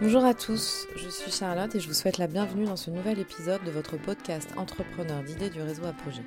[0.00, 3.18] Bonjour à tous, je suis Charlotte et je vous souhaite la bienvenue dans ce nouvel
[3.18, 6.22] épisode de votre podcast Entrepreneur d'idées du réseau Apogée.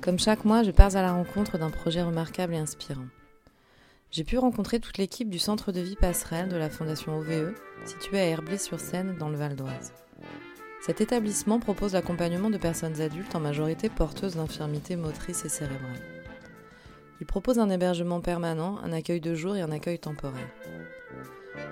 [0.00, 3.06] Comme chaque mois, je pars à la rencontre d'un projet remarquable et inspirant.
[4.10, 7.54] J'ai pu rencontrer toute l'équipe du centre de vie passerelle de la Fondation OVE,
[7.84, 9.92] situé à Herblay-sur-Seine dans le Val d'Oise.
[10.84, 16.02] Cet établissement propose l'accompagnement de personnes adultes en majorité porteuses d'infirmités motrices et cérébrales.
[17.20, 20.48] Il propose un hébergement permanent, un accueil de jour et un accueil temporaire.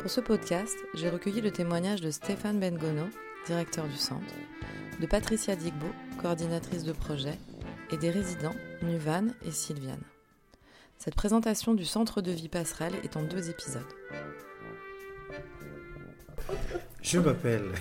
[0.07, 3.09] Pour ce podcast, j'ai recueilli le témoignage de Stéphane Bengono,
[3.45, 4.37] directeur du centre,
[5.01, 5.89] de Patricia Digbo,
[6.23, 7.37] coordinatrice de projet,
[7.91, 10.05] et des résidents Nuvan et Sylviane.
[10.97, 13.83] Cette présentation du centre de vie passerelle est en deux épisodes.
[17.03, 17.73] Je m'appelle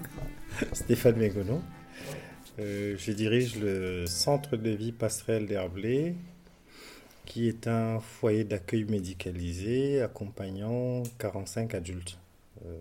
[0.72, 1.60] Stéphane Bengono.
[2.60, 6.14] Euh, je dirige le centre de vie passerelle d'Herblay,
[7.28, 12.18] qui est un foyer d'accueil médicalisé accompagnant 45 adultes.
[12.64, 12.78] Euh,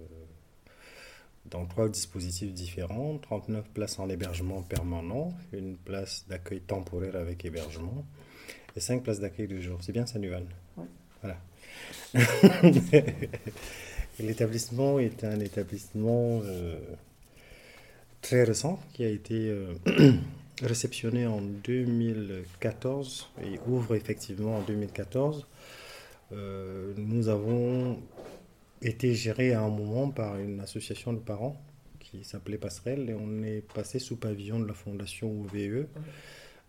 [1.52, 8.06] dans trois dispositifs différents, 39 places en hébergement permanent, une place d'accueil temporaire avec hébergement
[8.76, 9.80] et 5 places d'accueil de jour.
[9.82, 10.46] C'est bien ça, Nuval.
[11.22, 11.38] Voilà.
[14.20, 16.80] L'établissement est un établissement euh,
[18.22, 19.74] très récent qui a été euh,
[20.62, 25.46] réceptionné en 2014 et ouvre effectivement en 2014.
[26.32, 28.02] Euh, nous avons
[28.82, 31.62] été gérés à un moment par une association de parents
[32.00, 35.88] qui s'appelait Passerelle et on est passé sous pavillon de la fondation OVE.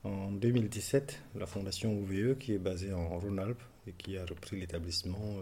[0.05, 5.37] En 2017, la fondation OVE, qui est basée en Rhône-Alpes et qui a repris l'établissement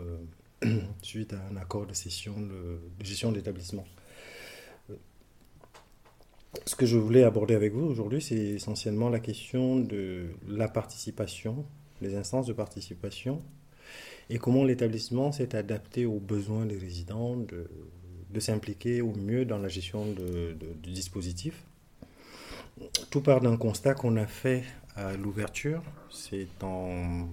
[0.64, 3.86] euh, suite à un accord de, session de, de gestion de l'établissement
[6.64, 11.64] ce que je voulais aborder avec vous aujourd'hui, c'est essentiellement la question de la participation,
[12.00, 13.42] les instances de participation,
[14.30, 17.68] et comment l'établissement s'est adapté aux besoins des résidents de,
[18.40, 21.64] s'impliquer au mieux dans la gestion du dispositif.
[23.10, 24.62] Tout part d'un constat qu'on a fait
[24.94, 25.82] à l'ouverture.
[26.10, 27.28] C'est en.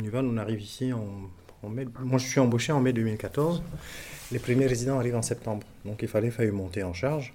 [0.00, 1.86] on arrive ici en, mai.
[1.98, 3.62] Moi, je suis embauché en mai 2014.
[4.30, 5.66] Les premiers résidents arrivent en septembre.
[5.84, 7.34] Donc, il fallait faire une en charge.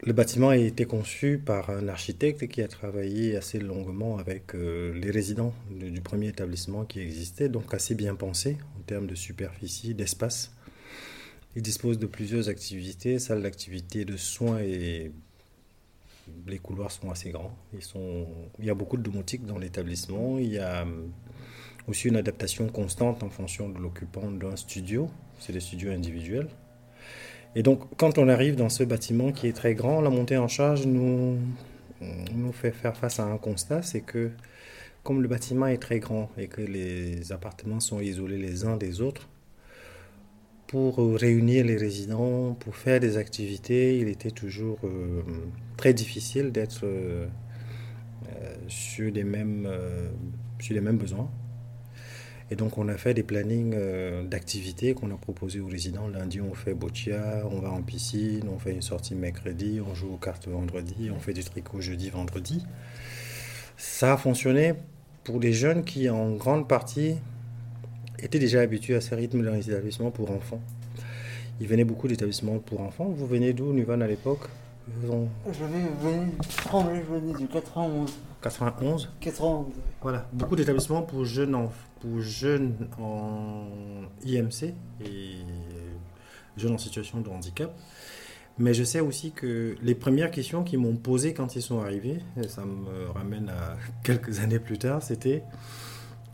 [0.00, 4.94] Le bâtiment a été conçu par un architecte qui a travaillé assez longuement avec euh,
[4.94, 9.94] les résidents du, premier établissement qui existait, donc assez bien pensé en termes de superficie,
[9.94, 10.54] d'espace.
[11.56, 15.10] Il dispose de plusieurs activités, salles d'activité de soins et
[16.46, 17.56] les couloirs sont assez grands.
[18.60, 20.38] Il y a beaucoup de domotique dans l'établissement.
[20.38, 21.06] Il y a euh,
[21.88, 25.10] aussi une adaptation constante en fonction de l'occupant d'un studio.
[25.40, 26.48] C'est des studios individuels.
[27.54, 30.48] Et donc, quand on arrive dans ce bâtiment qui est très grand, la montée en
[30.48, 31.38] charge nous,
[32.52, 34.30] fait faire face à un constat, c'est que
[35.02, 39.00] comme le bâtiment est très grand et que les appartements sont isolés les uns des
[39.00, 39.28] autres,
[40.66, 45.22] pour réunir les résidents, pour faire des activités, il était toujours euh,
[45.78, 47.26] très difficile d'être euh,
[48.28, 49.66] euh, sur les mêmes
[50.98, 51.30] besoins.
[52.50, 56.08] Et donc, on a fait des plannings euh, d'activités qu'on a proposés aux résidents.
[56.08, 60.14] Lundi, on fait boccia, on va en piscine, on fait une sortie mercredi, on joue
[60.14, 62.64] aux cartes vendredi, on fait du tricot jeudi, vendredi.
[63.76, 64.74] Ça a fonctionné
[65.24, 67.16] pour des jeunes qui, en grande partie,
[68.18, 70.62] étaient déjà habitués à ce rythme dans les établissements pour enfants.
[71.60, 73.08] Ils venaient beaucoup d'établissements pour enfants.
[73.08, 74.48] Vous venez d'où, Nuvan, à l'époque?
[75.52, 78.12] Je venais du 91.
[78.40, 79.66] 91 91.
[80.00, 83.66] Voilà, beaucoup d'établissements pour jeunes enfants pour jeunes en
[84.24, 85.36] IMC et
[86.56, 87.76] jeunes en situation de handicap.
[88.58, 92.18] Mais je sais aussi que les premières questions qu'ils m'ont posées quand ils sont arrivés,
[92.36, 95.44] et ça me ramène à quelques années plus tard, c'était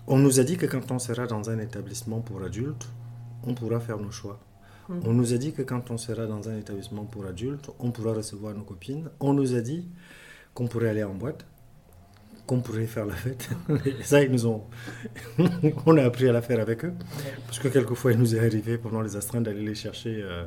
[0.06, 2.88] on nous a dit que quand on sera dans un établissement pour adultes,
[3.46, 4.38] on pourra faire nos choix.
[4.88, 8.12] On nous a dit que quand on sera dans un établissement pour adultes, on pourra
[8.12, 9.08] recevoir nos copines.
[9.20, 9.88] On nous a dit
[10.52, 11.46] qu'on pourrait aller en boîte
[12.46, 13.48] qu'on pourrait faire la fête.
[14.02, 14.64] Ça, ils nous ont.
[15.86, 16.92] on a appris à la faire avec eux.
[17.46, 20.44] Parce que quelquefois, il nous est arrivé pendant les astreintes d'aller les chercher euh,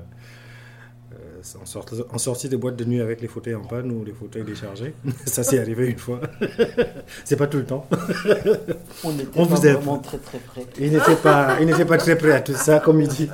[1.56, 4.94] en, sortie, en, sortie de nuit avec les fauteuils en panne ou les fauteuils déchargés.
[5.26, 6.22] ça s'est arrivé une fois.
[7.26, 7.88] C'est pas tout le temps.
[9.04, 10.66] on était vraiment très très près.
[10.80, 13.30] Il n'était pas, il pas très prêt à tout ça, comme il dit.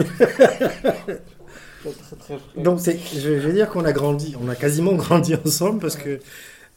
[2.58, 6.20] Donc, je veux dire qu'on a grandi, on a quasiment grandi ensemble parce que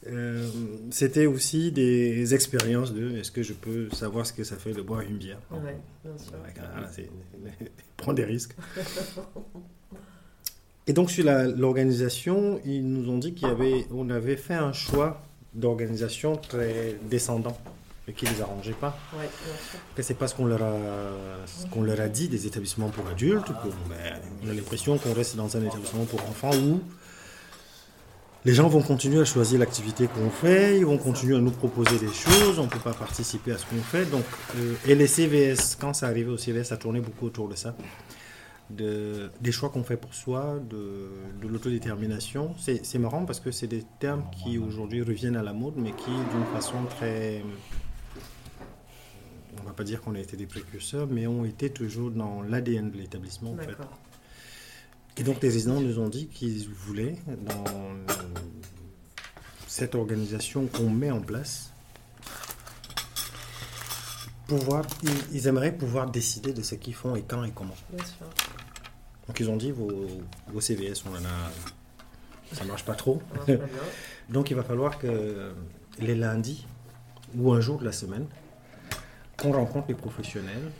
[0.09, 0.49] euh,
[0.91, 4.83] c'était aussi des expériences de est-ce que je peux savoir ce que ça fait de
[4.83, 5.41] boire une bière?
[5.51, 5.59] Oui,
[6.05, 6.35] bien sûr.
[7.97, 8.55] prendre des risques.
[10.87, 14.73] Et donc sur l'organisation, ils nous ont dit qu'il y avait, on avait fait un
[14.73, 15.23] choix
[15.55, 17.57] d'organisation très descendant.
[18.07, 18.97] mais qui ne les arrangeait pas.
[19.15, 19.29] Ouais,
[19.97, 20.77] bien C'est pas ce qu'on leur, a,
[21.47, 23.49] ce qu'on leur a dit des établissements pour adultes.
[23.89, 26.81] Ben, on a l'impression qu'on reste dans un établissement pour enfants où
[28.45, 31.99] les gens vont continuer à choisir l'activité qu'on fait, ils vont continuer à nous proposer
[31.99, 34.05] des choses, on ne peut pas participer à ce qu'on fait.
[34.09, 34.23] Donc,
[34.57, 37.75] euh, et les CVS, quand ça arrivait au CVS, ça tournait beaucoup autour de ça.
[38.69, 41.11] De, des choix qu'on fait pour soi, de,
[41.41, 42.55] de l'autodétermination.
[42.59, 46.11] C'est marrant parce que c'est des termes qui aujourd'hui reviennent à la mode, mais qui
[46.11, 47.45] d'une façon très...
[49.59, 52.43] On ne va pas dire qu'on a été des précurseurs, mais ont été toujours dans
[52.43, 53.77] l'ADN de l'établissement en fait.
[55.17, 57.65] Et donc les résidents nous ont dit qu'ils voulaient, dans
[59.67, 61.73] cette organisation qu'on met en place,
[64.47, 64.85] pouvoir,
[65.33, 67.75] ils, aimeraient pouvoir décider de ce qu'ils font et quand et comment.
[67.91, 68.27] Bien sûr.
[69.27, 69.91] Donc ils ont dit vos,
[70.49, 73.21] vos CVS, on en a, ça marche pas trop.
[74.29, 75.53] donc il va falloir que
[75.99, 76.67] les lundis
[77.37, 78.27] ou un jour de la semaine,
[79.37, 80.71] qu'on rencontre les professionnels,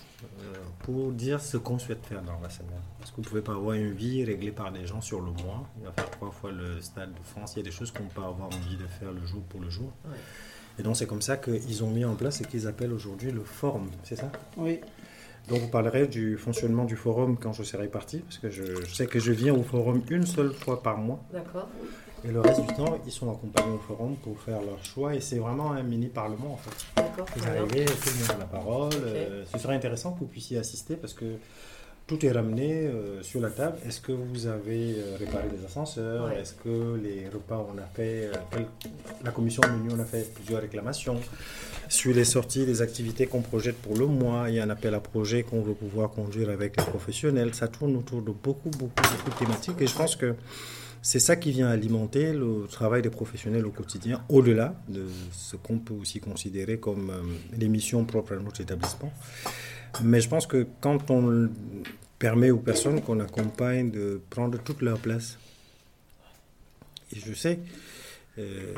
[0.41, 2.81] euh, pour dire ce qu'on souhaite faire dans la semaine.
[2.99, 5.31] Parce que vous ne pouvez pas avoir une vie réglée par des gens sur le
[5.31, 5.69] mois.
[5.79, 7.55] Il va faire trois fois le stade de France.
[7.55, 9.69] Il y a des choses qu'on peut avoir envie de faire le jour pour le
[9.69, 9.93] jour.
[10.79, 13.43] Et donc c'est comme ça qu'ils ont mis en place ce qu'ils appellent aujourd'hui le
[13.43, 14.31] forum, c'est ça?
[14.57, 14.81] Oui.
[15.49, 18.95] Donc vous parlerez du fonctionnement du forum quand je serai parti, parce que je, je
[18.95, 21.21] sais que je viens au forum une seule fois par mois.
[21.33, 21.69] D'accord.
[22.25, 25.15] Et le reste du temps, ils sont accompagnés au forum pour faire leur choix.
[25.15, 26.87] Et c'est vraiment un mini parlement en fait.
[26.97, 27.27] D'accord.
[27.37, 28.93] Vous arrivez, tout le monde a la parole.
[29.05, 31.37] Euh, ce serait intéressant que vous puissiez assister parce que
[32.07, 33.79] tout est ramené euh, sur la table.
[33.87, 36.31] Est-ce que vous avez euh, réparé des ascenseurs?
[36.31, 38.31] Est-ce que les repas, on a fait.
[39.25, 41.21] la commission menu, on a fait plusieurs réclamations?
[41.89, 44.95] Sur les sorties, les activités qu'on projette pour le mois, il y a un appel
[44.95, 47.55] à projet qu'on veut pouvoir conduire avec les professionnels.
[47.55, 49.81] Ça tourne autour de beaucoup, beaucoup, beaucoup de thématiques.
[49.81, 50.35] Et je pense que
[51.03, 55.79] c'est ça qui vient alimenter le travail des professionnels au quotidien, au-delà de ce qu'on
[55.79, 57.23] peut aussi considérer comme euh,
[57.57, 59.13] les missions propres à notre établissement.
[60.03, 61.49] Mais je pense que quand on
[62.19, 65.39] permet aux personnes qu'on accompagne de prendre toute leur place,
[67.15, 67.61] et je sais
[68.39, 68.75] euh,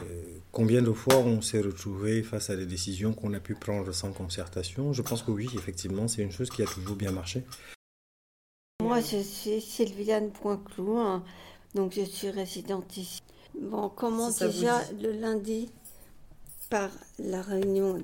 [0.53, 4.12] combien de fois on s'est retrouvé face à des décisions qu'on a pu prendre sans
[4.12, 7.43] concertation, je pense que oui, effectivement, c'est une chose qui a toujours bien marché.
[8.82, 10.99] Moi, je suis Sylviane Poinclou.
[10.99, 11.25] Hein.
[11.75, 13.21] Donc je suis résidente ici.
[13.61, 15.71] Bon, on commence déjà le lundi
[16.71, 18.03] par la réunion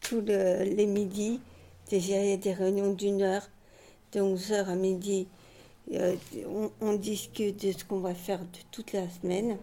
[0.00, 1.40] tous les midis.
[1.90, 3.48] Déjà, il y a des réunions d'une heure,
[4.12, 5.26] de 11h à midi.
[5.92, 6.14] Euh,
[6.80, 9.58] on, discute de ce qu'on va faire de toute la semaine.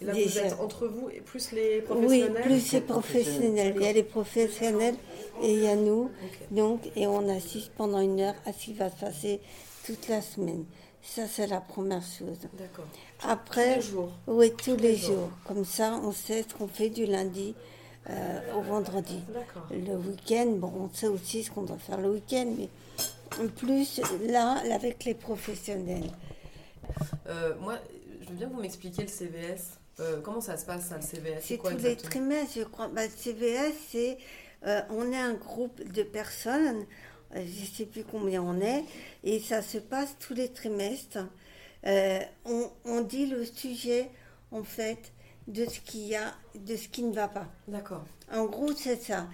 [0.00, 3.74] Et là, vous êtes entre vous et plus les professionnels Oui, plus les professionnels.
[3.76, 4.94] Il y a les professionnels
[5.42, 6.10] et il y a nous.
[6.50, 9.40] Donc, et on assiste pendant une heure à ce qui va se passer
[9.84, 10.64] toute la semaine.
[11.02, 12.38] Ça, c'est la première chose.
[12.58, 12.86] D'accord.
[13.22, 14.12] Après, tous les jours.
[14.26, 15.30] Oui, tous, les, jours.
[15.46, 17.54] Comme ça, on sait ce qu'on fait du lundi
[18.08, 19.20] euh, au vendredi.
[19.70, 22.68] Le week-end, bon, on sait aussi ce qu'on doit faire le week-end, mais
[23.42, 26.10] en plus, là, avec les professionnels.
[27.28, 27.74] Euh, moi,
[28.22, 29.78] je veux bien que vous m'expliquiez le CVS.
[30.00, 32.88] Euh, comment ça se passe, ça, le CVS C'est tous les trimestres, je crois.
[32.88, 34.18] Bah, le CVS, c'est.
[34.90, 36.86] on est un groupe de personnes
[37.34, 38.84] je ne sais plus combien on est,
[39.24, 41.18] et ça se passe tous les trimestres.
[41.86, 42.20] Euh,
[42.84, 44.10] on, dit le sujet,
[44.50, 45.12] en fait,
[45.50, 47.46] de ce qu'il y a, de ce qui ne va pas.
[47.68, 48.04] D'accord.
[48.32, 49.26] En gros, c'est ça.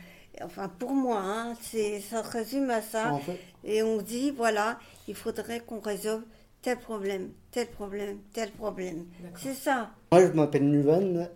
[0.43, 3.19] Enfin, pour moi, hein, c'est, ça résume à ça.
[3.65, 4.79] Et on dit, voilà,
[5.09, 6.25] il faudrait qu'on résolve
[6.63, 9.07] tel problème, tel problème, tel problème.
[9.37, 9.91] C'est ça.
[10.13, 11.29] Moi, je m'appelle Nuvan,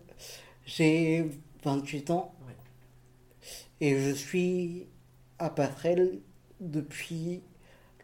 [0.65, 1.31] j'ai
[1.65, 2.35] 28 ans.
[3.83, 4.87] Et je suis
[5.39, 6.21] à Passerelle
[6.61, 7.43] depuis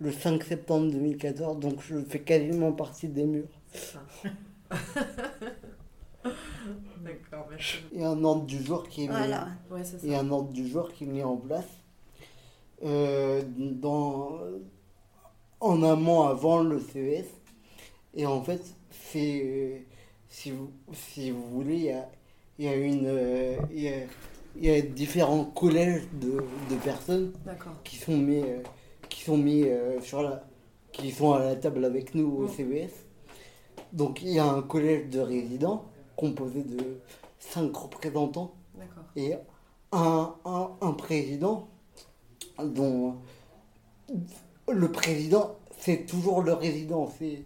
[0.00, 3.49] le 5 septembre 2014, donc je fais quasiment partie des murs.
[7.04, 7.76] D'accord, merci.
[7.92, 11.04] Il y a un ordre du jour qui est mis, un ordre du jour qui
[11.04, 11.68] est mis en place.
[12.85, 14.38] Euh, dans,
[15.61, 17.26] en amont avant le CES.
[18.14, 19.85] Et en fait, c'est
[20.28, 22.09] si vous, si vous voulez, il y a,
[22.59, 26.33] il y a une, euh, il y a différents collèges de,
[26.71, 27.33] de personnes
[27.85, 28.62] qui sont mis, euh,
[29.09, 30.45] qui sont mis euh, sur la,
[30.92, 32.92] qui sont à la table avec nous au CVS.
[33.92, 35.85] Donc il y a un collège de résidents
[36.17, 37.01] composé de
[37.39, 38.55] cinq représentants
[39.15, 39.35] et
[39.93, 41.69] un, un, un, président
[42.59, 43.17] dont
[44.69, 47.13] le président c'est toujours le résident.
[47.19, 47.45] C'est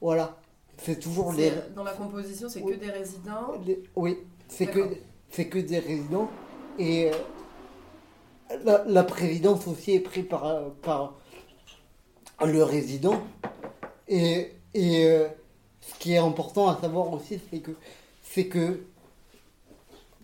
[0.00, 0.38] voilà,
[0.78, 1.52] c'est toujours les.
[1.74, 3.52] Dans la composition, c'est que des résidents.
[3.94, 4.80] oui, c'est que
[5.30, 6.30] c'est que des résidents.
[6.78, 7.10] Et
[8.50, 11.18] euh, la, présidence aussi est prise par, par
[12.44, 13.20] le résident.
[14.08, 15.28] Et, et euh,
[15.86, 17.70] ce qui est important à savoir aussi, c'est que,
[18.22, 18.82] c'est que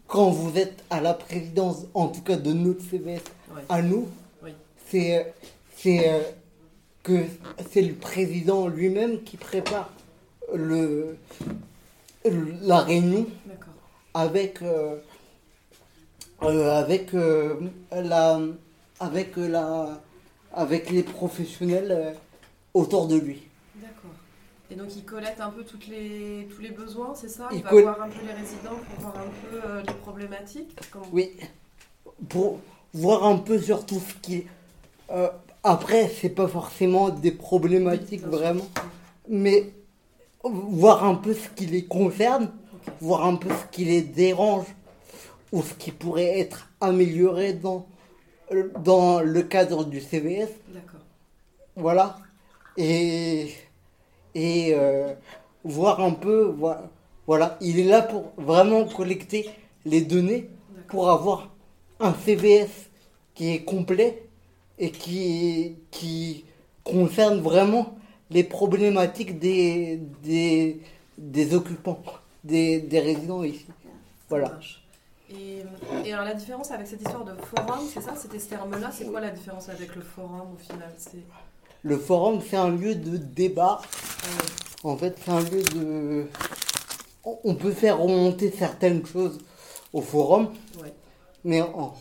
[0.07, 3.23] quand vous êtes à la présidence, en tout cas de notre CVS
[3.69, 4.09] à nous,
[4.89, 5.33] c'est
[5.77, 6.21] c'est euh,
[7.03, 7.25] que
[7.71, 9.91] c'est le président lui-même qui prépare
[10.55, 11.17] le,
[12.25, 13.27] la réunion
[14.15, 14.97] avec euh,
[16.43, 17.13] euh, avec
[17.91, 18.41] la
[19.01, 20.01] avec la
[20.53, 22.15] avec les professionnels
[22.75, 23.49] autour de lui.
[24.73, 27.49] Et donc il collecte un peu toutes les, tous les besoins, c'est ça?
[27.53, 30.75] Il, va voir un peu les résidents pour voir un peu les problématiques
[31.13, 31.31] Oui,
[32.31, 32.59] pour
[32.95, 34.47] voir un peu sur tout ce qui
[35.11, 35.29] euh,
[35.63, 38.67] après, c'est pas forcément des problématiques vraiment,
[39.29, 39.73] mais
[40.43, 42.51] voir un peu ce qui les concerne,
[43.01, 44.67] voir un peu ce qui les dérange
[45.53, 47.87] ou ce qui pourrait être amélioré dans,
[48.81, 50.49] dans le cadre du CVS.
[50.69, 51.01] D'accord.
[51.77, 52.19] Voilà.
[52.77, 53.53] Et,
[54.35, 55.15] et euh,
[55.65, 56.55] voir un peu,
[57.27, 59.51] voilà, il est là pour vraiment collecter
[59.85, 60.49] les données
[60.89, 61.51] pour avoir
[62.01, 62.91] un CVS
[63.35, 64.29] qui est complet
[64.79, 66.45] et qui, qui
[66.85, 67.97] concerne vraiment
[68.31, 70.81] les problématiques des, des,
[71.19, 72.03] des occupants,
[72.45, 73.67] des, des, résidents ici.
[74.29, 74.59] Voilà.
[75.31, 75.63] Et,
[76.05, 79.07] et, alors la différence avec cette histoire de forum, c'est ça, c'était ce terme-là, c'est
[79.07, 80.93] quoi la différence avec le forum au final?
[81.83, 83.81] Le forum, c'est un lieu de débat.
[84.85, 86.27] En fait, c'est un lieu de...
[87.25, 89.39] On peut faire remonter certaines choses
[89.93, 90.49] au forum,
[91.45, 91.95] mais en,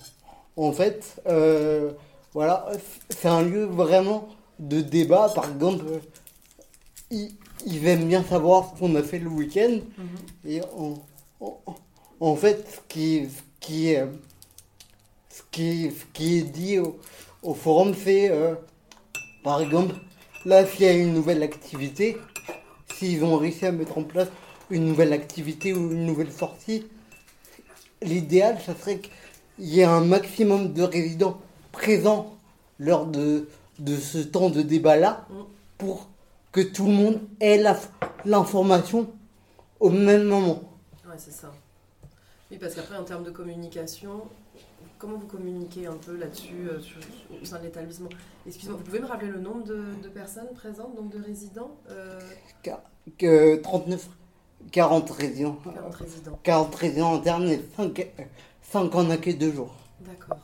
[0.56, 1.92] en fait, euh,
[2.34, 2.68] voilà,
[3.10, 5.30] c'est un lieu vraiment de débat.
[5.34, 5.84] Par exemple,
[7.10, 9.80] ils, aiment bien savoir ce qu'on a fait le week-end.
[9.98, 10.52] Mhm.
[10.52, 10.62] Et
[12.20, 13.28] en, fait, ce qui,
[13.60, 13.96] qui,
[15.30, 18.56] ce qui, qui est dit au, forum, c'est, euh,
[19.44, 19.96] par exemple,
[20.46, 22.18] là, s'il y a une nouvelle activité,
[22.96, 24.28] s'ils ont réussi à mettre en place
[24.70, 26.88] une nouvelle activité ou une nouvelle sortie,
[28.02, 29.12] l'idéal, ça serait qu'il
[29.66, 31.40] y ait un maximum de résidents
[31.72, 32.36] présent
[32.80, 33.48] lors de,
[33.86, 35.28] ce temps de débat-là
[35.78, 36.10] pour
[36.52, 37.62] que tout le monde ait
[38.26, 39.10] l'information
[39.80, 40.62] au même moment.
[41.06, 41.52] Ouais, c'est ça.
[42.50, 44.24] Oui, parce qu'après, en termes de communication,
[45.02, 46.80] comment vous communiquez un peu là-dessus euh,
[47.42, 48.10] au sein de l'établissement
[48.46, 52.20] Excusez-moi, vous pouvez me rappeler le nombre de, personnes présentes, donc de résidents euh...
[53.18, 54.10] que, 39,
[54.72, 55.58] 40 résidents.
[55.74, 56.40] 40 résidents.
[56.44, 58.12] 40 résidents internes et 5,
[58.62, 59.76] 5 en accueil deux jours.
[60.02, 60.38] D'accord.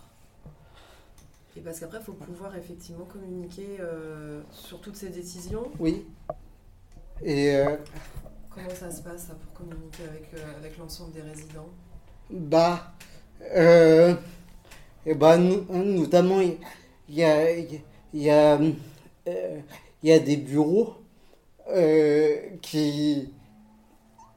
[1.55, 5.71] Et parce qu'après, il faut pouvoir effectivement communiquer euh, sur toutes ces décisions.
[5.79, 6.05] Oui.
[7.21, 7.77] Et euh,
[8.49, 11.69] comment ça se passe pour communiquer avec, euh, avec l'ensemble des résidents?
[12.29, 12.93] Bah,
[15.07, 16.57] et bah notamment il
[17.09, 17.81] y a, y,
[18.13, 18.59] y, a,
[20.03, 20.93] y a des bureaux
[22.61, 23.29] qui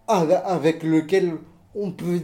[0.07, 1.39] avec lesquels
[1.75, 2.21] on peut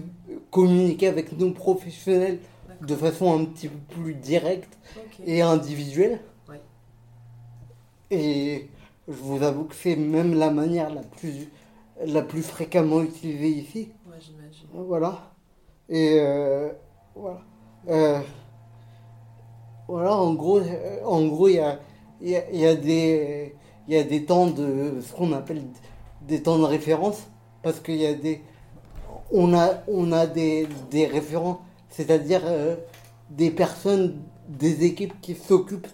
[0.51, 2.39] communiquer avec nos professionnels
[2.81, 4.79] de façon un petit peu plus directe
[5.25, 6.21] et individuelle.
[8.11, 8.69] Et
[9.09, 11.49] je vous avoue que c'est même la manière la plus,
[12.05, 13.89] la plus fréquemment utilisée ici.
[14.07, 14.67] Ouais, j'imagine.
[14.73, 15.33] Voilà.
[15.89, 16.71] Et euh,
[17.15, 17.41] voilà.
[17.89, 18.21] Euh,
[19.87, 21.61] voilà, en gros, euh, en gros, il y
[22.67, 25.63] a, des, temps de ce qu'on appelle
[26.23, 27.29] des temps de référence
[27.63, 28.43] parce qu'il y a des,
[29.31, 30.67] on a, des,
[31.07, 32.75] référents c'est-à-dire euh,
[33.31, 35.87] des personnes, des équipes qui s'occupent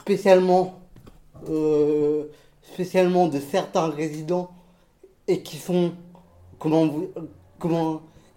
[0.00, 0.74] spécialement,
[1.46, 2.28] de
[3.50, 4.50] certains résidents
[5.26, 5.92] et qui sont,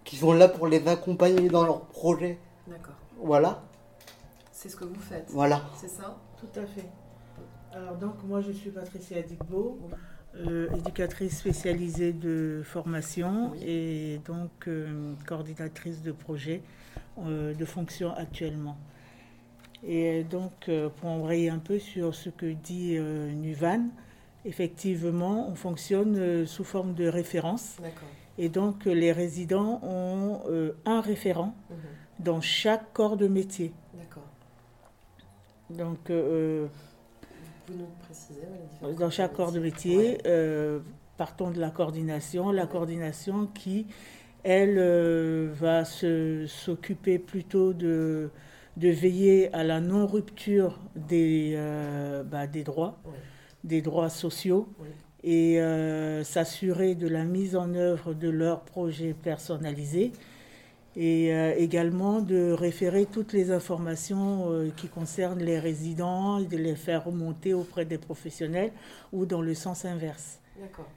[0.05, 2.37] qui sont là pour les accompagner dans leurs projets.
[2.67, 2.95] D'accord.
[3.17, 3.63] Voilà.
[4.51, 5.29] C'est ce que vous faites.
[5.29, 5.61] Voilà.
[5.75, 6.17] C'est ça?
[6.37, 6.89] Tout à fait.
[7.73, 9.79] Alors donc moi je suis Patricia Digbo.
[10.35, 14.67] Euh, éducatrice spécialisée de formation et donc
[15.27, 16.63] coordinatrice de projet
[17.19, 18.75] euh, de fonction actuellement.
[19.85, 23.89] Et donc, euh, pour embrayer un peu sur ce que dit euh, Nuvan,
[24.45, 27.77] effectivement, on fonctionne sous forme de référence.
[28.39, 30.41] Et donc, les résidents ont
[30.85, 31.77] un référent mhm.
[32.19, 33.73] Dans chaque corps de métier.
[33.93, 34.23] D'accord.
[35.69, 38.47] Donc, vous nous précisez
[38.99, 40.17] dans chaque corps de métier,
[41.17, 43.87] partons de la coordination, la coordination qui
[44.43, 48.29] elle euh, va s'occuper plutôt de,
[48.77, 53.01] de, veiller à la non-rupture des, euh, bah, des droits,
[53.63, 54.67] des droits sociaux,
[55.23, 60.11] et euh, s'assurer de la mise en œuvre de leurs projets personnalisés,
[60.95, 67.05] et également de référer toutes les informations qui concernent les résidents, et de les faire
[67.05, 68.71] remonter auprès des professionnels
[69.11, 70.39] ou dans le sens inverse.
[70.59, 70.87] D'accord.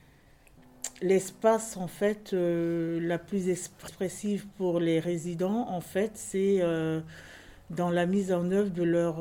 [1.03, 6.61] l'espace, en fait, la plus expressive pour les résidents, en fait, c'est
[7.71, 9.17] dans la mise en œuvre de leur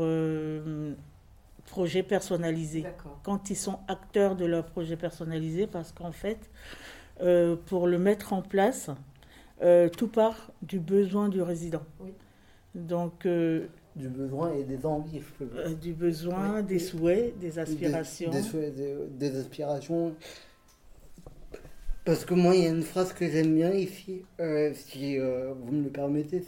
[1.66, 2.86] projet personnalisé.
[3.24, 6.50] Quand ils sont acteurs de leur projet personnalisé, parce qu'en fait,
[7.66, 8.90] pour le mettre en place,
[9.62, 11.84] tout part du besoin du résident.
[12.00, 12.12] Oui.
[12.76, 15.22] Donc, euh, du besoin et des envies.
[15.42, 18.30] Euh, du besoin, des souhaits, des aspirations.
[18.30, 18.76] Des, souhaits,
[19.18, 20.14] des, aspirations.
[22.04, 25.72] Parce que moi, il y a une phrase que j'aime bien ici, euh, si vous
[25.72, 26.44] me le permettez,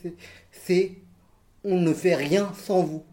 [0.51, 0.91] c'est
[1.63, 3.03] on ne fait rien sans vous.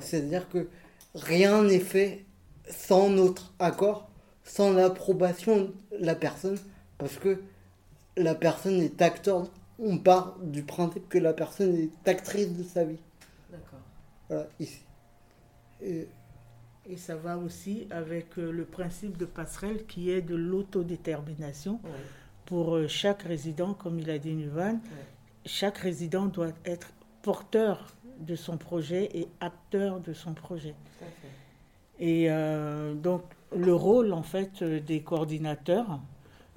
[0.00, 0.68] C'est-à-dire que
[1.14, 2.24] rien n'est fait
[2.68, 4.10] sans notre accord,
[4.44, 6.58] sans l'approbation de la personne,
[6.98, 7.40] parce que
[8.18, 9.48] la personne est acteur
[9.78, 12.98] on part du principe que la personne est actrice de sa vie.
[13.50, 13.78] D'accord.
[14.28, 14.82] Voilà, ici.
[15.82, 16.08] Et,
[16.96, 21.80] ça va aussi avec euh, le principe de passerelle qui est de l'autodétermination.
[22.46, 24.80] Pour euh, chaque résident, comme il a dit Nuvan,
[25.44, 26.88] chaque résident doit être
[27.20, 30.74] porteur de son projet et acteur de son projet.
[32.00, 33.22] Et euh, donc
[33.54, 36.00] le rôle en fait des coordinateurs,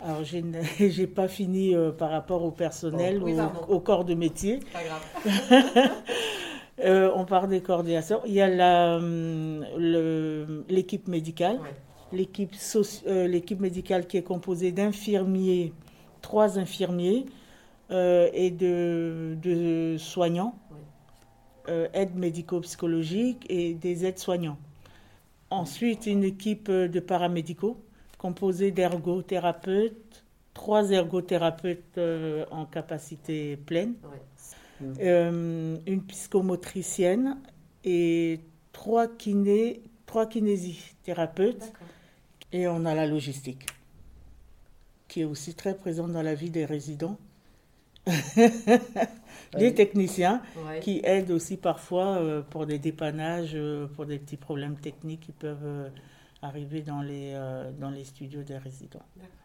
[0.03, 3.21] alors, je n'ai pas fini euh, par rapport au personnel,
[3.67, 4.59] au, corps de métier.
[4.73, 5.91] Pas grave.
[6.83, 8.23] Euh, on parle des coordinateurs.
[8.25, 9.63] Il y a hum,
[10.67, 11.59] l'équipe médicale.
[12.11, 15.73] Euh, l'équipe médicale qui est composée d'infirmiers,
[16.23, 17.27] trois infirmiers
[17.91, 20.55] et de, de soignants,
[21.67, 24.57] aides médico-psychologiques et des aides-soignants.
[25.51, 27.77] Ensuite, une équipe de paramédicaux
[28.21, 30.23] composé d'ergothérapeutes,
[30.53, 33.95] trois ergothérapeutes euh, en capacité pleine,
[34.99, 37.39] euh, une psychomotricienne
[37.83, 38.39] et
[38.73, 41.73] trois, kinés, trois kinésithérapeutes.
[42.51, 43.65] Et on a la logistique,
[45.07, 47.17] qui est aussi très présente dans la vie des résidents.
[49.57, 50.43] les techniciens
[50.81, 53.57] qui aident aussi parfois euh, pour des dépannages,
[53.95, 55.89] pour des petits problèmes techniques qui peuvent
[56.41, 59.05] arriver dans les, euh, dans les studios des résidents.
[59.15, 59.35] D'accord.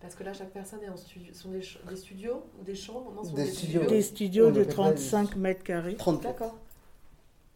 [0.00, 1.34] Parce que là, chaque personne est en studio.
[1.34, 3.12] sont des, des studios ou des chambres?
[3.14, 3.86] Non, des, des, studios.
[3.86, 5.96] Des studios de 35 mètres carrés.
[5.96, 6.22] 30.
[6.22, 6.58] D'accord.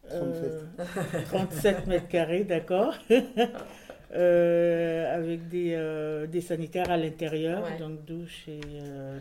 [0.07, 2.95] 37 euh, mètres carrés, d'accord.
[4.13, 5.75] Euh, avec des,
[6.31, 8.61] des, sanitaires à l'intérieur, donc douche et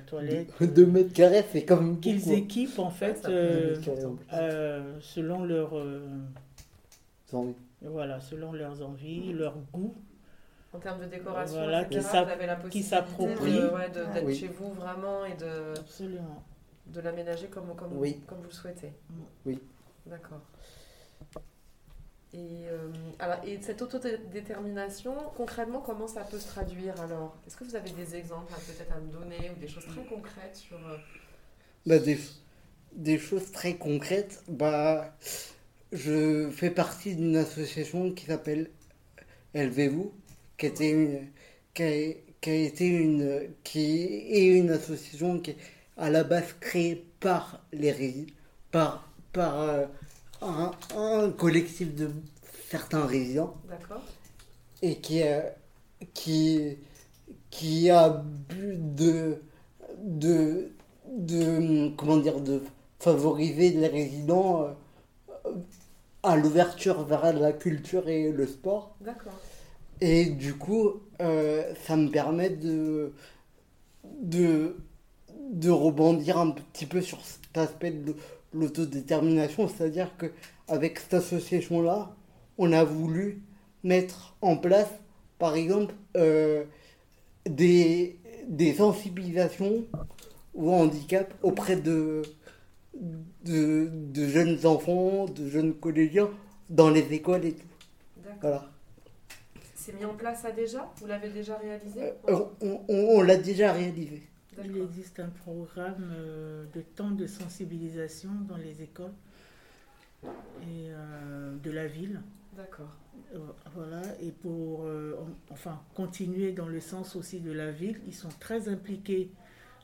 [0.07, 0.52] toilette.
[0.61, 1.98] 2 mètres carrés, c'est comme.
[1.98, 3.26] Qu'ils équipent en fait
[5.00, 5.74] selon leur.
[7.85, 9.94] Voilà, selon leurs envies, leur goût.
[10.73, 12.97] En termes de décoration, voilà, etc., qui vous avez la possibilité
[14.12, 15.73] d'être chez vous vraiment et de,
[16.87, 17.92] de l'aménager comme, comme,
[18.27, 18.92] comme vous le souhaitez.
[19.09, 19.23] Mm.
[19.47, 19.62] Oui.
[20.07, 20.40] D'accord.
[22.33, 22.88] Et, euh,
[23.20, 27.37] alors, et cette autodétermination, concrètement, comment ça peut se traduire alors?
[27.47, 30.57] Est-ce que vous avez des exemples peut-être à me donner ou des choses très concrètes
[30.57, 30.77] sur...
[30.77, 30.97] Euh,
[31.87, 32.18] bah, des,
[32.92, 35.14] des choses très concrètes, bah,
[35.94, 38.68] je fais partie d'une association qui s'appelle
[39.54, 40.12] Élevez-vous,
[40.59, 41.28] qui, était une,
[41.72, 45.57] qui, a, été une, qui est une association qui est
[45.96, 48.33] à la base créée par les résidents,
[48.72, 49.87] par, par euh,
[50.42, 52.11] un, collectif de
[52.68, 53.54] certains résidents.
[53.68, 54.02] D'accord.
[54.83, 55.22] Et qui,
[56.12, 56.76] qui,
[57.50, 59.40] qui a but de,
[60.02, 60.72] de,
[61.07, 62.61] de, comment dire, de
[62.98, 64.72] favoriser les résidents euh,
[66.24, 68.96] à l'ouverture vers la culture et le sport.
[69.00, 69.34] D'accord.
[70.00, 73.12] Et du coup, euh, ça me permet de,
[74.22, 74.76] de,
[75.52, 78.16] de rebondir un petit peu sur cet aspect de
[78.52, 79.68] l'autodétermination.
[79.68, 82.14] C'est-à-dire qu'avec cette association-là,
[82.58, 83.42] on a voulu
[83.82, 84.90] mettre en place,
[85.38, 86.64] par exemple, euh,
[87.46, 89.84] des, des sensibilisations
[90.54, 92.22] au handicap auprès de,
[93.00, 96.30] de, de, jeunes enfants, de jeunes collégiens
[96.70, 97.66] dans les écoles et tout.
[98.40, 98.70] Voilà.
[99.74, 100.90] C'est mis en place ça déjà?
[100.96, 102.12] Vous l'avez déjà réalisé?
[102.28, 104.22] Euh, On, on, l'a déjà réalisé.
[104.64, 109.12] Il existe un programme euh, de temps de sensibilisation dans les écoles
[110.24, 112.20] et euh, de la ville.
[112.57, 112.96] D'accord.
[113.74, 114.87] voilà, et pour
[115.50, 119.28] enfin continuer dans le sens aussi de la ville, ils sont très impliqués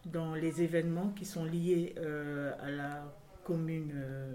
[0.06, 3.04] dans les événements qui sont liés euh, à la
[3.44, 4.32] commune euh,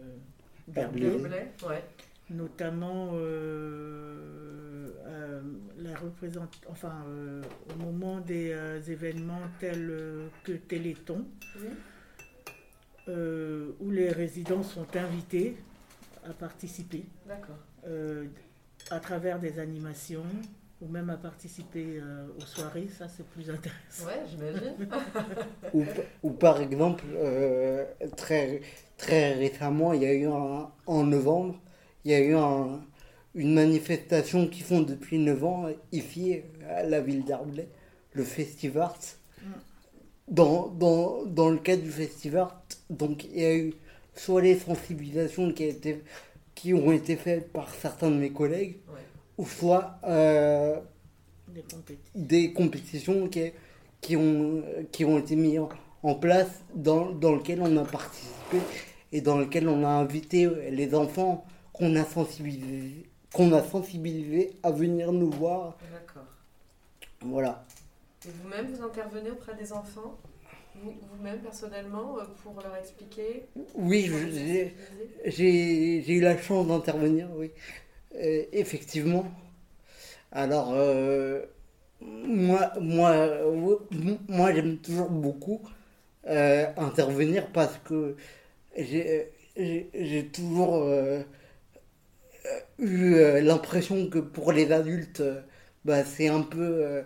[2.32, 5.42] notamment euh, euh,
[5.78, 7.06] la représente, enfin,
[7.72, 8.52] au moment des
[8.90, 9.94] événements tels
[10.44, 11.26] que Téléthon,
[13.08, 15.56] où les résidents sont invités
[16.28, 17.06] à participer
[18.90, 20.26] à travers des animations,
[20.82, 24.06] ou même à participer euh, aux soirées, ça c'est plus intéressant.
[24.06, 24.88] Ouais, j'imagine.
[26.24, 27.86] ou, par exemple, euh,
[28.18, 28.62] très,
[28.98, 31.60] très récemment, il y a eu un, en novembre,
[32.04, 32.36] il y a eu
[33.36, 37.70] une manifestation qui font depuis 9 ans ici à la ville d'Arblay,
[38.14, 38.90] le Festival.
[39.42, 39.48] Mm.
[40.28, 42.48] Dans, dans, dans, le cadre du Festival,
[42.90, 43.74] donc il y a eu
[44.16, 46.04] soit les sensibilisations qui, a été,
[46.54, 48.78] qui ont été faites par certains de mes collègues,
[49.44, 50.80] soit euh,
[52.16, 53.28] des, compétitions.
[53.28, 53.52] qui,
[54.02, 55.62] qui, ont, qui ont été mises
[56.04, 58.60] en, place dans, dans lesquelles on a participé
[59.12, 64.72] et dans lesquelles on a invité les enfants qu'on a sensibilisés qu'on a sensibilisé à
[64.72, 65.78] venir nous voir.
[65.92, 66.24] D'accord.
[67.20, 67.66] Voilà.
[68.26, 70.18] Et vous-même, vous intervenez auprès des enfants?
[70.82, 73.46] Vous-même personnellement euh, pour leur expliquer?
[73.76, 74.10] Oui,
[75.26, 77.52] j'ai eu la chance d'intervenir, oui.
[78.16, 79.26] Euh, effectivement.
[80.32, 81.46] Alors, euh,
[82.02, 83.30] moi, moi,
[84.28, 85.62] moi j'aime toujours beaucoup
[86.78, 88.16] intervenir parce que
[88.76, 90.88] j'ai toujours
[92.80, 95.24] eu l'impression que pour les adultes,
[95.86, 97.04] bah, c'est un peu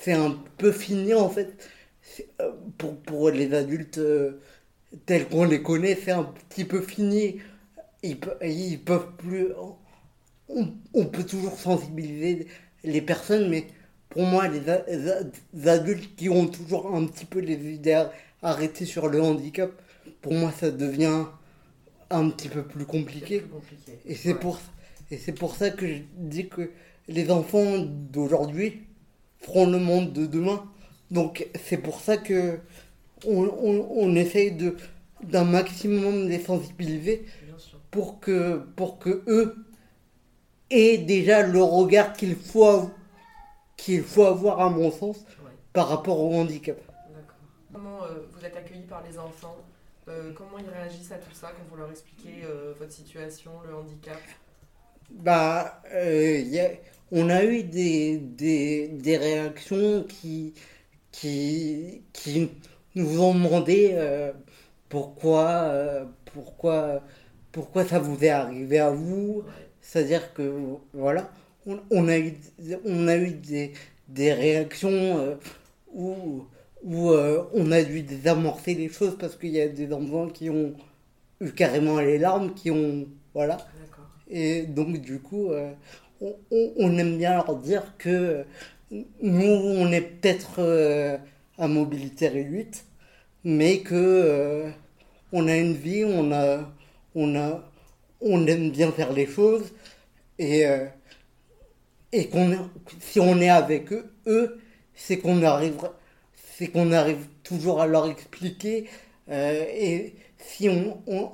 [0.00, 1.68] c'est un peu fini en fait
[2.78, 4.00] pour, pour les adultes
[5.06, 7.40] tels qu'on les connaît c'est un petit peu fini
[8.02, 9.48] ils, ils peuvent plus
[10.48, 12.46] on, peut toujours sensibiliser
[12.84, 13.66] les personnes, mais
[14.08, 18.04] pour moi, les, adultes qui ont toujours un petit peu les idées
[18.42, 19.70] arrêtées sur le handicap,
[20.22, 21.24] pour moi, ça devient
[22.10, 23.44] un petit peu plus compliqué.
[24.06, 24.58] Et c'est pour,
[25.10, 26.70] et c'est pour ça que je dis que
[27.08, 28.82] les enfants d'aujourd'hui
[29.40, 30.64] feront le monde de demain.
[31.10, 32.58] Donc c'est pour ça que
[33.26, 33.48] on,
[33.90, 34.76] on, essaye de
[35.22, 37.24] d'un maximum les sensibiliser
[37.90, 39.56] pour que pour que eux
[40.70, 42.90] et déjà le regard qu'il faut,
[43.76, 45.24] qu'il faut avoir, à mon sens,
[45.72, 46.78] par rapport au handicap.
[47.72, 49.56] Comment euh, vous êtes accueilli par les enfants?
[50.08, 53.74] Euh, Comment ils réagissent à tout ça quand vous leur expliquez euh, votre situation, le
[53.74, 54.18] handicap?
[55.10, 55.82] Bah,
[57.10, 60.52] on a eu des, des, des, réactions qui,
[61.12, 62.50] qui, qui
[62.94, 63.96] nous ont demandé
[64.90, 65.72] pourquoi,
[66.26, 67.02] pourquoi,
[67.52, 69.44] pourquoi ça vous est arrivé à vous?
[69.88, 70.42] C'est-à-dire que,
[70.92, 71.30] voilà,
[71.64, 72.34] on, a eu,
[72.84, 73.72] on a eu des,
[74.06, 75.34] des réactions euh,
[75.94, 76.44] où,
[76.84, 80.50] où euh, on a dû désamorcer les choses parce qu'il y a des enfants qui
[80.50, 80.74] ont
[81.40, 83.06] eu carrément les larmes, qui ont.
[83.32, 83.56] Voilà.
[84.28, 85.72] Et donc, du coup, euh,
[86.20, 88.44] on, on, aime bien leur dire que
[88.90, 91.18] nous, on est peut-être
[91.56, 92.84] à mobilité réduite,
[93.42, 94.70] mais que
[95.32, 96.70] on a une vie, on a,
[97.14, 97.64] on a,
[98.20, 99.72] on aime bien faire les choses
[100.38, 100.86] et, euh,
[102.12, 102.70] et qu'on,
[103.00, 104.60] si on est avec eux, eux
[104.94, 105.76] c'est qu'on arrive,
[106.56, 108.88] c'est qu'on arrive toujours à leur expliquer.
[109.30, 111.30] Euh, et si on, on,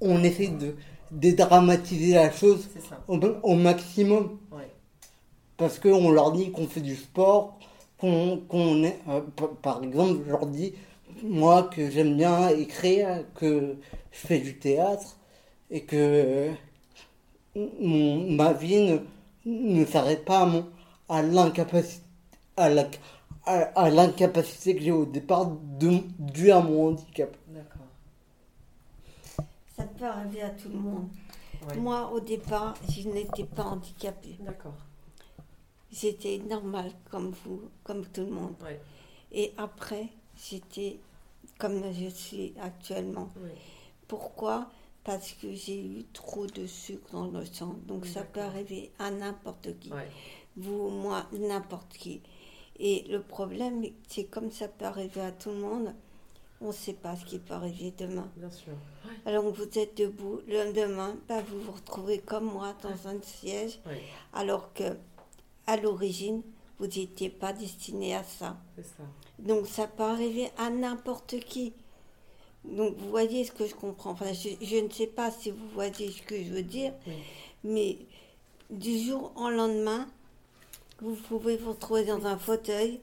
[0.00, 0.74] on essaie de
[1.10, 2.68] dédramatiser la chose
[3.08, 4.38] au, maximum,
[5.56, 7.58] parce qu'on leur dit qu'on fait du sport,
[7.98, 9.20] qu'on, qu'on est, euh,
[9.62, 10.74] par exemple, je leur dis,
[11.22, 13.76] moi, que j'aime bien écrire, que
[14.12, 15.16] je fais du théâtre,
[15.70, 16.50] et que
[17.80, 19.00] ma vie
[19.44, 20.66] ne, s'arrête pas à, mon,
[21.08, 22.02] à l'incapacité
[22.56, 22.88] à, la,
[23.44, 27.36] à, l'incapacité que j'ai au départ de, dû à mon handicap.
[27.48, 27.86] D'accord.
[29.76, 31.08] Ça peut arriver à tout le monde.
[31.76, 34.36] Moi, au départ, je n'étais pas handicapée.
[34.40, 34.74] D'accord.
[35.90, 38.54] J'étais normale comme vous, comme tout le monde.
[39.32, 40.98] Et après, j'étais
[41.58, 43.28] comme je suis actuellement.
[44.08, 44.68] Pourquoi?
[45.06, 47.76] Parce que j'ai eu trop de sucre dans le sang.
[47.86, 49.92] Donc ça peut arriver à n'importe qui.
[50.56, 52.20] Vous, moi, n'importe qui.
[52.80, 55.94] Et le problème, c'est comme ça peut arriver à tout le monde,
[56.60, 58.28] on ne sait pas ce qui peut arriver demain.
[58.36, 58.72] Bien sûr.
[59.24, 63.78] Alors vous êtes debout, le lendemain, bah, vous vous retrouvez comme moi dans un siège,
[64.32, 64.96] alors que
[65.66, 66.42] à l'origine,
[66.78, 68.56] vous n'étiez pas destiné à ça.
[68.76, 69.04] ça.
[69.38, 71.72] Donc ça peut arriver à n'importe qui.
[72.70, 74.10] Donc vous voyez ce que je comprends.
[74.10, 76.92] Enfin, je, ne sais pas si vous voyez ce que je veux dire,
[77.64, 77.98] mais
[78.70, 80.06] du jour au lendemain,
[81.00, 83.00] vous pouvez vous retrouver dans un fauteuil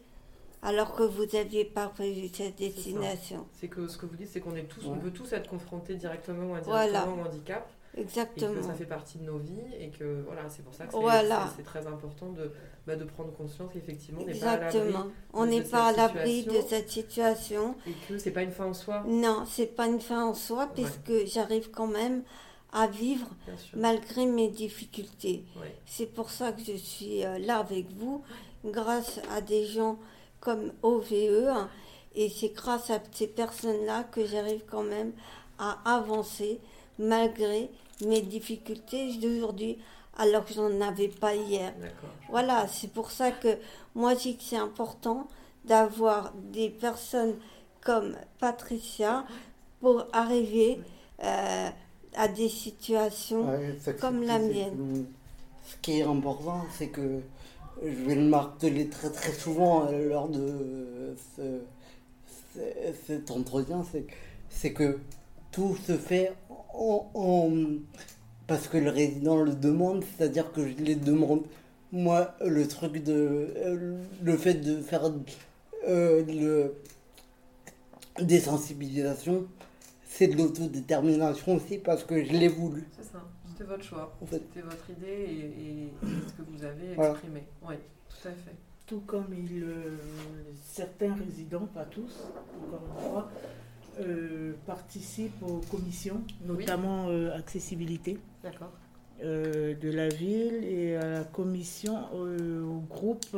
[0.62, 3.46] alors que vous n'aviez pas prévu cette destination.
[3.60, 5.96] C'est que ce que vous dites, c'est qu'on est tous, on peut tous être confrontés
[5.96, 7.70] directement ou indirectement au handicap.
[7.96, 8.54] Exactement.
[8.54, 10.94] Et que ça fait partie de nos vies et que voilà, c'est pour ça que
[11.56, 12.52] c'est très important de,
[12.88, 14.94] bah, de prendre conscience qu'effectivement on n'est pas à l'abri.
[15.34, 17.76] On n'est pas à l'abri de cette situation.
[17.88, 19.04] Et que c'est pas une fin en soi.
[19.08, 22.24] Non, c'est pas une fin en soi puisque j'arrive quand même
[22.72, 23.28] à vivre
[23.76, 25.46] malgré mes difficultés.
[25.86, 28.24] C'est pour ça que je suis euh, là avec vous,
[28.66, 30.00] grâce à des gens
[30.40, 31.48] comme OVE.
[31.50, 31.70] Hein,
[32.16, 35.14] et c'est grâce à ces personnes-là que j'arrive quand même
[35.60, 36.60] à avancer
[37.00, 37.70] malgré
[38.06, 39.78] mes difficultés d'aujourd'hui
[40.18, 41.74] alors que j'en avais pas hier.
[42.30, 43.58] Voilà, c'est pour ça que
[43.96, 45.28] moi je dis que c'est important
[45.66, 47.36] d'avoir des personnes
[47.82, 49.26] comme Patricia
[49.80, 50.80] pour arriver
[51.24, 51.70] euh,
[52.16, 53.48] à des situations
[54.00, 55.06] comme la mienne.
[55.66, 57.22] Ce qui est important, c'est que
[57.82, 61.16] je vais le marteler très très souvent lors de
[63.08, 63.84] cet entretien,
[64.50, 65.00] c'est que
[65.54, 66.34] tout se fait
[66.74, 67.54] en,
[68.48, 71.44] parce que le résident le demande, c'est-à-dire que je les demande.
[71.94, 73.54] Moi, le truc de.
[74.22, 75.12] Le fait de faire
[75.88, 76.74] euh, le,
[78.20, 79.46] des sensibilisations,
[80.04, 82.88] c'est de l'autodétermination aussi parce que je l'ai voulu.
[82.98, 84.18] C'est ça, c'était votre choix.
[84.30, 87.44] C'était votre idée et, ce que vous avez exprimé.
[87.62, 87.76] Oui,
[88.10, 88.56] tout à fait.
[88.88, 89.98] Tout comme il, euh,
[90.66, 92.28] certains résidents, pas tous,
[92.66, 93.32] encore une fois,
[94.00, 98.18] euh, participent aux commissions, notamment euh, accessibilité
[99.24, 103.38] euh, de la ville et à la commission au groupe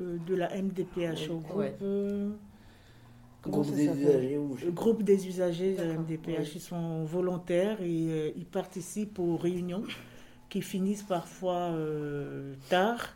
[0.00, 1.64] de la MDPH, au groupe.
[3.42, 4.40] Groupe des, usagers,
[4.72, 6.54] groupe des usagers de la MDPH.
[6.54, 9.84] Ils sont volontaires et ils participent aux réunions
[10.48, 11.72] qui finissent parfois
[12.68, 13.14] tard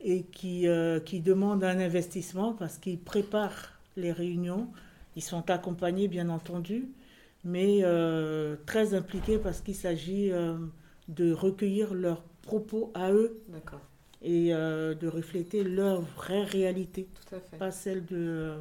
[0.00, 0.66] et qui,
[1.06, 4.68] qui demandent un investissement parce qu'ils préparent les réunions
[5.16, 6.88] ils sont accompagnés, bien entendu,
[7.44, 10.56] mais euh, très impliqués parce qu'il s'agit euh,
[11.08, 13.42] de recueillir leurs propos à eux
[14.22, 17.08] et euh, de refléter leur vraie réalité,
[17.58, 18.54] pas celle de,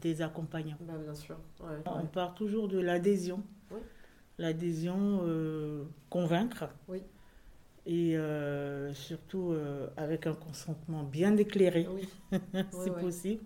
[0.00, 0.78] des, accompagnants.
[0.80, 1.36] Bah, bien sûr.
[1.86, 3.42] On part toujours de l'adhésion.
[4.38, 5.24] L'adhésion,
[6.10, 6.68] convaincre.
[6.88, 7.02] Oui.
[7.86, 8.16] Et
[8.94, 9.54] surtout
[9.96, 11.88] avec un consentement bien éclairé,
[12.70, 13.42] si possible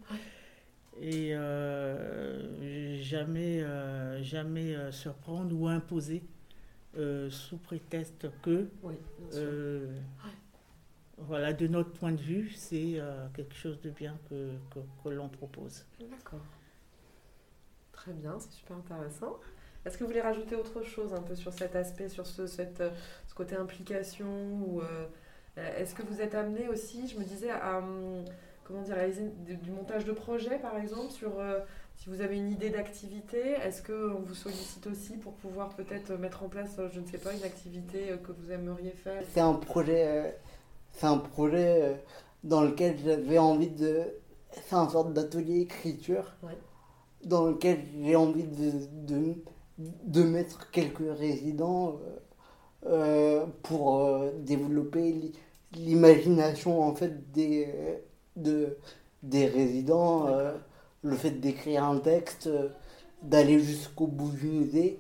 [1.01, 6.23] et euh, jamais, euh, jamais euh, surprendre ou imposer
[7.31, 8.69] sous prétexte que,
[11.17, 13.01] voilà, de notre point de vue, c'est
[13.33, 14.51] quelque chose de bien que,
[15.03, 15.87] que, l'on propose.
[16.11, 16.45] D'accord.
[17.93, 19.39] Très bien, c'est super intéressant.
[19.87, 22.83] Est-ce que vous voulez rajouter autre chose un peu sur cet aspect, sur ce, cette,
[23.27, 24.27] ce côté implication
[24.67, 24.83] ou
[25.57, 28.23] Est-ce que vous êtes amené aussi, je me disais, à hum,
[28.65, 29.31] comment dire, réaliser
[29.63, 31.61] du montage de projet, par exemple, sur euh,
[31.97, 36.43] si vous avez une idée d'activité, est-ce qu'on vous sollicite aussi pour pouvoir peut-être mettre
[36.43, 39.23] en place, je ne sais pas, une activité euh, que vous aimeriez faire?
[39.33, 40.31] C'est un projet, euh,
[40.93, 42.01] c'est un projet
[42.45, 44.05] dans lequel j'avais envie de,
[44.51, 46.35] c'est un sorte d'atelier écriture,
[47.25, 48.73] dans lequel j'ai envie de,
[49.07, 49.35] de,
[49.79, 52.01] de, mettre quelques résidents
[53.63, 55.33] pour développer
[55.73, 57.69] l'imagination en fait des
[58.37, 58.79] de,
[59.23, 60.57] des résidents, euh,
[61.03, 62.69] le fait d'écrire un texte, euh,
[63.23, 64.99] d'aller jusqu'au bout d'une idée,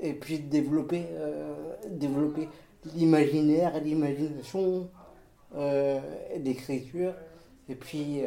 [0.00, 2.48] et puis de développer, euh, développer
[2.94, 4.88] l'imaginaire, l'imagination,
[6.36, 7.14] l'écriture,
[7.68, 8.22] et puis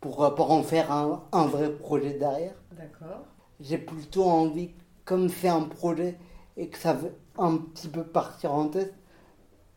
[0.00, 2.54] pour, pour en faire un, un vrai projet derrière.
[2.70, 3.24] D'accord.
[3.60, 4.70] J'ai plutôt envie,
[5.04, 6.16] comme c'est un projet
[6.56, 8.94] et que ça veut un petit peu partir en test,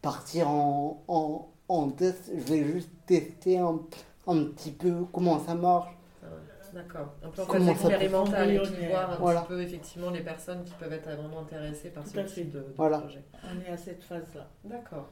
[0.02, 3.80] partir en, en, en test, je vais juste tester un,
[4.28, 5.90] un petit peu comment ça marche.
[6.24, 6.28] Ah
[6.74, 7.14] d'accord.
[7.24, 10.74] Un peu en phase expérimentale et puis voir un petit peu effectivement les personnes qui
[10.74, 13.24] peuvent être vraiment intéressées par ce type de, projet.
[13.44, 14.48] On est à cette phase-là.
[14.64, 15.10] D'accord.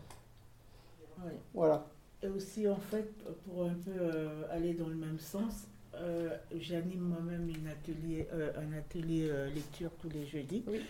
[1.26, 1.34] Oui.
[1.54, 1.86] Voilà.
[2.22, 3.12] Et aussi, en fait,
[3.46, 8.78] pour un peu euh, aller dans le même sens, euh, j'anime moi-même atelier, euh, un
[8.78, 10.64] atelier lecture tous les jeudis.
[10.68, 10.82] Oui.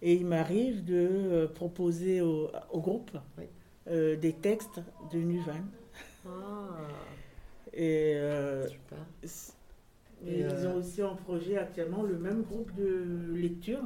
[0.00, 3.44] Et il m'arrive de proposer au, au groupe oui.
[3.88, 4.80] Euh, des textes
[5.12, 5.64] de Nuvan.
[6.24, 6.30] Ah.
[7.72, 8.68] Et, euh,
[10.24, 13.82] ils ont euh, aussi un projet actuellement, le même groupe de lecture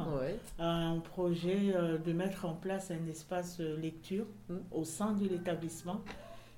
[0.59, 1.73] a un projet
[2.05, 4.57] de mettre en place un espace lecture hmm.
[4.71, 6.03] au sein de l'établissement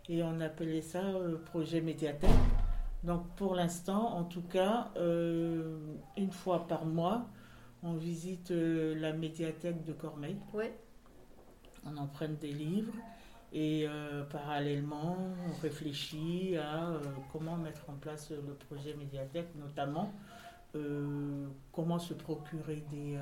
[0.09, 1.03] et on appelait ça
[1.45, 2.31] projet médiathèque.
[3.05, 7.29] Donc pour l'instant, en tout cas, une fois par mois,
[7.85, 10.37] on visite la médiathèque de Cormeil.
[11.87, 12.95] On emprunte des livres
[13.53, 17.01] et euh, parallèlement, on réfléchit à euh,
[17.33, 20.13] comment mettre en place le projet médiathèque, notamment
[20.75, 23.19] euh, comment se procurer des,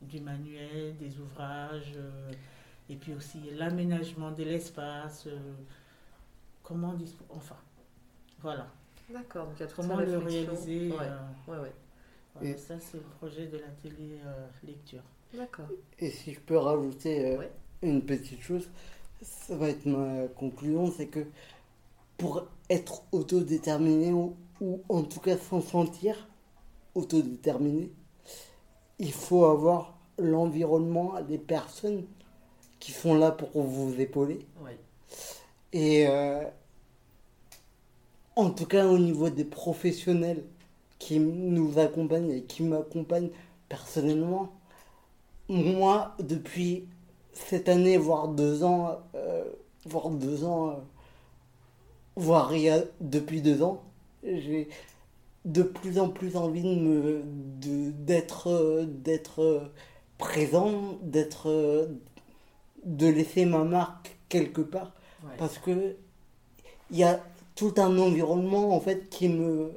[0.00, 1.98] du manuel, des ouvrages,
[2.88, 5.28] et puis aussi l'aménagement de l'espace,
[6.62, 6.94] comment
[7.30, 7.56] enfin,
[8.40, 8.66] voilà.
[9.10, 10.90] D'accord, donc il y a comment le réaliser.
[10.90, 11.72] Ouais, ouais,
[12.40, 12.56] ouais.
[12.56, 14.18] ça, c'est le projet de l'atelier
[14.62, 15.02] lecture.
[15.36, 15.66] D'accord.
[15.98, 17.42] Et si je peux rajouter euh,
[17.84, 18.68] une petite chose,
[19.22, 21.26] ça va être ma conclusion, c'est que
[22.16, 26.28] pour être autodéterminé ou, ou en tout cas s'en sentir
[26.94, 27.90] autodéterminé,
[28.98, 32.04] il faut avoir l'environnement, des personnes
[32.78, 34.46] qui sont là pour vous épauler.
[35.72, 36.44] Et euh,
[38.36, 40.44] en tout cas au niveau des professionnels
[40.98, 43.30] qui nous accompagnent et qui m'accompagnent
[43.68, 44.52] personnellement,
[45.48, 46.86] moi depuis
[47.34, 49.44] cette année, voire deux ans, euh,
[49.86, 50.74] voire deux ans, euh,
[52.16, 52.52] voire
[53.00, 53.82] depuis deux ans,
[54.22, 54.68] j'ai
[55.44, 57.22] de plus en plus envie de me
[57.92, 59.70] d'être d'être
[60.16, 61.88] présent d'être
[62.84, 64.92] de laisser ma marque quelque part.
[65.38, 65.96] Parce que
[66.90, 67.20] il y a
[67.54, 69.72] tout un environnement en fait qui me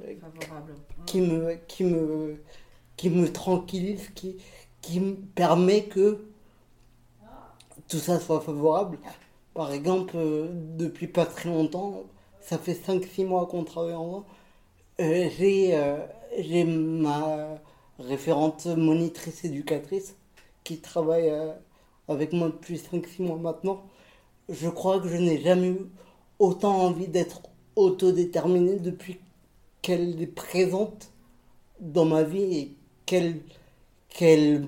[1.06, 2.38] qui me qui me
[2.96, 4.38] qui me tranquillise qui
[4.82, 6.26] qui me permet que
[7.88, 8.98] tout ça soit favorable
[9.54, 10.48] par exemple euh,
[10.78, 12.04] depuis pas très longtemps
[12.42, 14.26] ça fait 5 6 mois qu'on travaille ensemble
[15.00, 15.98] euh, j'ai euh,
[16.40, 17.60] j'ai ma
[18.00, 20.16] référente monitrice éducatrice
[20.64, 21.32] qui travaille
[22.08, 23.84] avec moi depuis 5 6 mois maintenant
[24.50, 25.90] je crois que je n'ai jamais eu
[26.40, 27.42] autant envie d'être
[27.76, 29.20] autodéterminée depuis
[29.82, 31.12] qu'elle est présente
[31.80, 33.42] dans ma vie et qu'elle
[34.10, 34.68] qu'elle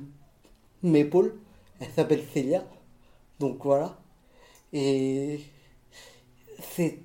[0.84, 1.36] m'épaule.
[1.80, 2.64] Elle s'appelle Célia.
[3.40, 3.98] Donc voilà.
[4.74, 5.42] Et
[6.62, 7.00] c'est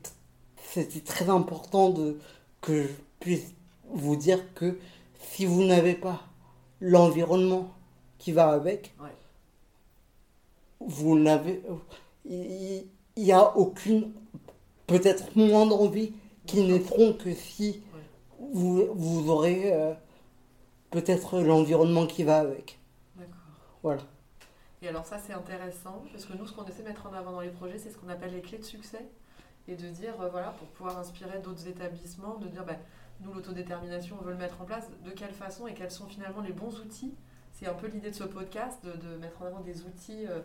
[0.57, 2.19] c'était très important de
[2.61, 3.55] que je puisse
[3.91, 4.79] vous dire que
[5.21, 6.23] si vous n'avez pas
[6.81, 7.69] l'environnement
[8.19, 8.95] qui va avec,
[10.81, 11.63] vous n'avez
[12.27, 14.13] il n'y a aucune,
[14.87, 16.13] peut-être moins d'envie
[16.47, 17.83] qui naîtront que si
[18.53, 19.95] vous, vous aurez euh,
[20.91, 22.79] peut-être l'environnement qui va avec.
[23.17, 23.35] D'accord.
[23.83, 24.03] Voilà.
[24.85, 27.33] Et alors ça c'est intéressant, parce que nous ce qu'on essaie de mettre en avant
[27.33, 29.09] dans les projets, c'est ce qu'on appelle les clés de succès.
[29.67, 32.77] Et de dire, euh, voilà, pour pouvoir inspirer d'autres établissements, de dire, ben,
[33.21, 36.43] nous l'autodétermination, on veut le mettre en place, de quelle façon et quels sont finalement
[36.43, 37.15] les bons outils.
[37.53, 40.27] C'est un peu l'idée de ce podcast, de, mettre en avant des outils.
[40.27, 40.41] Euh,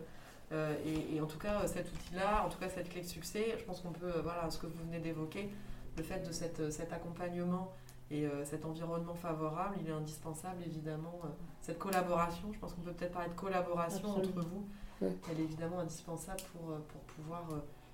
[0.54, 3.64] euh, et, en tout cas, cet outil-là, en tout cas cette clé de succès, je
[3.66, 5.50] pense qu'on peut, voilà, ce que vous venez d'évoquer,
[5.98, 7.74] le fait de cette, cet accompagnement
[8.12, 11.22] et euh, cet environnement favorable, il est indispensable évidemment.
[11.62, 14.68] cette collaboration, je pense qu'on peut peut-être parler de collaboration entre vous,
[15.02, 17.44] elle est évidemment indispensable pour, pour pouvoir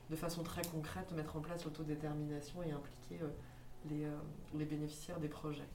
[0.09, 3.19] de façon très concrète mettre en place l'autodétermination et impliquer
[3.89, 4.07] les,
[4.57, 5.67] les, bénéficiaires des projets.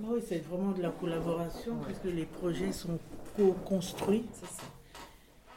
[0.00, 2.98] Oui, c'est vraiment de la collaboration puisque les projets sont
[3.36, 4.26] co-construits.
[4.32, 4.64] C'est ça.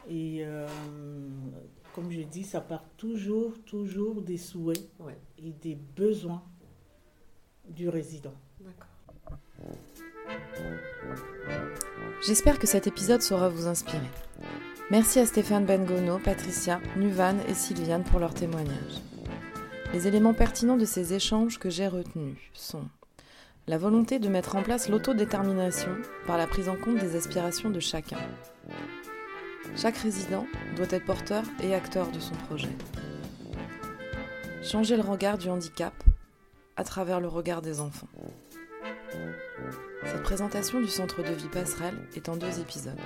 [0.08, 0.66] Et euh,
[1.94, 4.88] comme je dis, ça part toujours, toujours des souhaits
[5.38, 6.42] et des besoins
[7.68, 8.34] du résident.
[12.26, 14.10] J'espère que cet épisode saura vous inspirer.
[14.90, 19.02] Merci à Stéphane Bengono, Patricia, Nuvan et Sylviane pour leur témoignage.
[19.92, 22.84] Les éléments pertinents de ces échanges que j'ai retenus sont
[23.66, 25.94] la volonté de mettre en place l'autodétermination
[26.26, 28.16] par la prise en compte des aspirations de chacun,
[29.76, 32.68] chaque résident doit être porteur et acteur de son projet.
[34.62, 35.92] Changer le regard du handicap
[36.78, 38.06] à travers le regard des enfants.
[40.04, 43.00] Cette présentation du centre de vie passerelle est en deux épisodes.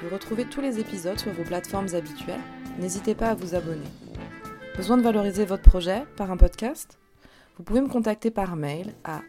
[0.00, 2.40] Vous retrouvez tous les épisodes sur vos plateformes habituelles.
[2.78, 3.84] N'hésitez pas à vous abonner.
[4.76, 6.98] Besoin de valoriser votre projet par un podcast?
[7.58, 9.20] Vous pouvez me contacter par mail à